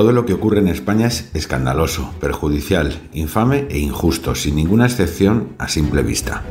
[0.00, 5.48] Todo lo que ocurre en España es escandaloso, perjudicial, infame e injusto, sin ninguna excepción
[5.58, 6.42] a simple vista.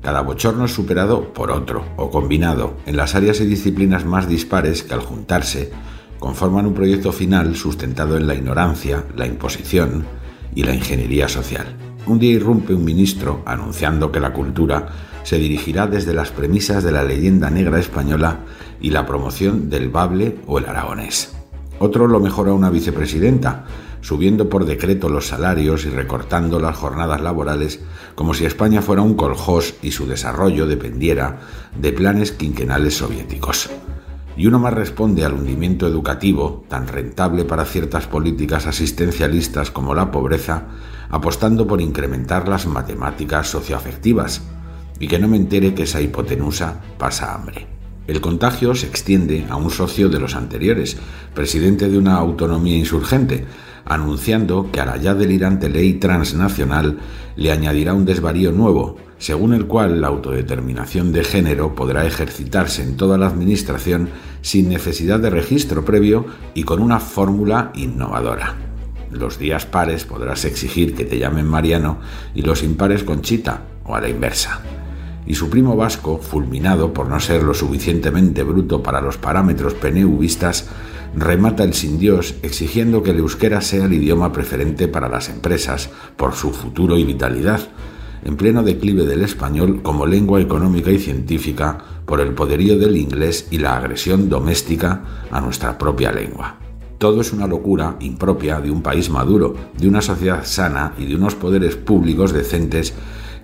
[0.00, 4.82] Cada bochorno es superado por otro, o combinado, en las áreas y disciplinas más dispares
[4.82, 5.70] que al juntarse
[6.18, 10.04] conforman un proyecto final sustentado en la ignorancia, la imposición
[10.52, 11.76] y la ingeniería social.
[12.06, 14.88] Un día irrumpe un ministro anunciando que la cultura
[15.22, 18.40] se dirigirá desde las premisas de la leyenda negra española
[18.80, 21.41] y la promoción del bable o el aragonés.
[21.84, 23.64] Otro lo mejora una vicepresidenta,
[24.02, 27.80] subiendo por decreto los salarios y recortando las jornadas laborales
[28.14, 31.40] como si España fuera un coljós y su desarrollo dependiera
[31.76, 33.68] de planes quinquenales soviéticos.
[34.36, 40.12] Y uno más responde al hundimiento educativo, tan rentable para ciertas políticas asistencialistas como la
[40.12, 40.68] pobreza,
[41.10, 44.42] apostando por incrementar las matemáticas socioafectivas,
[45.00, 47.81] y que no me entere que esa hipotenusa pasa hambre.
[48.08, 50.96] El contagio se extiende a un socio de los anteriores,
[51.34, 53.44] presidente de una autonomía insurgente,
[53.84, 56.98] anunciando que a la ya delirante ley transnacional
[57.36, 62.96] le añadirá un desvarío nuevo, según el cual la autodeterminación de género podrá ejercitarse en
[62.96, 64.08] toda la Administración
[64.40, 68.56] sin necesidad de registro previo y con una fórmula innovadora.
[69.12, 71.98] Los días pares podrás exigir que te llamen Mariano
[72.34, 74.60] y los impares Conchita, o a la inversa
[75.26, 80.68] y su primo vasco, fulminado por no ser lo suficientemente bruto para los parámetros peneuvistas,
[81.14, 85.90] remata el sin Dios exigiendo que el euskera sea el idioma preferente para las empresas
[86.16, 87.60] por su futuro y vitalidad,
[88.24, 93.48] en pleno declive del español como lengua económica y científica por el poderío del inglés
[93.50, 96.56] y la agresión doméstica a nuestra propia lengua.
[96.98, 101.16] Todo es una locura impropia de un país maduro, de una sociedad sana y de
[101.16, 102.94] unos poderes públicos decentes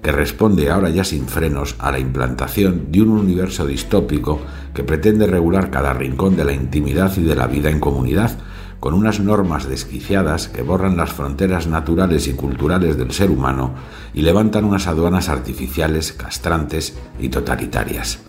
[0.03, 4.41] que responde ahora ya sin frenos a la implantación de un universo distópico
[4.75, 8.39] que pretende regular cada rincón de la intimidad y de la vida en comunidad,
[8.81, 13.75] con unas normas desquiciadas que borran las fronteras naturales y culturales del ser humano
[14.15, 18.21] y levantan unas aduanas artificiales, castrantes y totalitarias.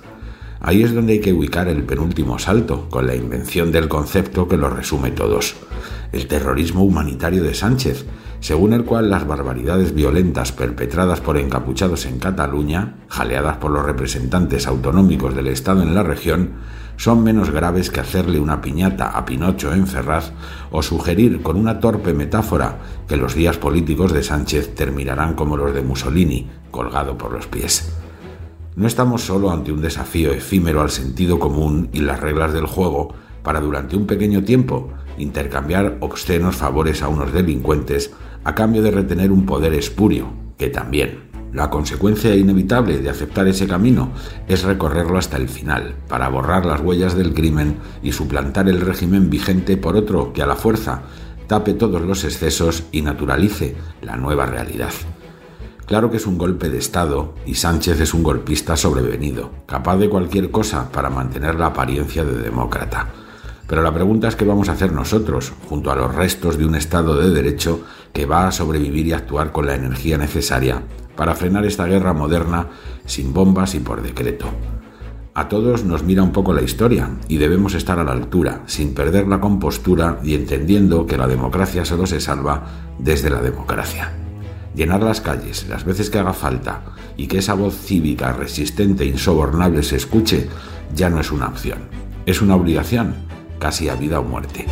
[0.62, 4.58] Ahí es donde hay que ubicar el penúltimo salto, con la invención del concepto que
[4.58, 5.56] lo resume todos,
[6.12, 8.06] el terrorismo humanitario de Sánchez,
[8.40, 14.66] según el cual las barbaridades violentas perpetradas por encapuchados en Cataluña, jaleadas por los representantes
[14.68, 16.52] autonómicos del Estado en la región,
[16.96, 20.32] son menos graves que hacerle una piñata a Pinocho en Ferraz
[20.72, 25.74] o sugerir con una torpe metáfora que los días políticos de Sánchez terminarán como los
[25.74, 27.94] de Mussolini, colgado por los pies.
[28.76, 33.14] No estamos solo ante un desafío efímero al sentido común y las reglas del juego
[33.44, 38.14] para durante un pequeño tiempo intercambiar obscenos favores a unos delincuentes
[38.44, 40.28] a cambio de retener un poder espurio,
[40.58, 41.30] que también.
[41.54, 44.12] La consecuencia inevitable de aceptar ese camino
[44.48, 49.30] es recorrerlo hasta el final, para borrar las huellas del crimen y suplantar el régimen
[49.30, 51.02] vigente por otro que a la fuerza
[51.48, 54.94] tape todos los excesos y naturalice la nueva realidad.
[55.88, 60.08] Claro que es un golpe de Estado y Sánchez es un golpista sobrevenido, capaz de
[60.08, 63.08] cualquier cosa para mantener la apariencia de demócrata.
[63.69, 66.74] Pero la pregunta es qué vamos a hacer nosotros, junto a los restos de un
[66.74, 67.81] Estado de Derecho
[68.12, 70.81] que va a sobrevivir y actuar con la energía necesaria
[71.16, 72.68] para frenar esta guerra moderna
[73.06, 74.47] sin bombas y por decreto.
[75.35, 78.96] A todos nos mira un poco la historia y debemos estar a la altura, sin
[78.96, 82.63] perder la compostura y entendiendo que la democracia solo se salva
[82.97, 84.12] desde la democracia.
[84.74, 86.81] Llenar las calles las veces que haga falta
[87.18, 90.50] y que esa voz cívica resistente e insobornable se escuche
[90.96, 91.81] ya no es una opción,
[92.25, 93.28] es una obligación
[93.59, 94.66] casi a vida o muerte.